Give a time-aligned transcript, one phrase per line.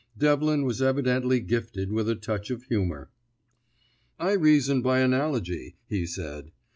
[0.17, 3.11] Devlin was evidently gifted with a touch of humour.
[4.17, 6.51] "I reason by analogy," he said.